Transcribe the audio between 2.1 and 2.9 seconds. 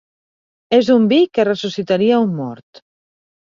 un mort.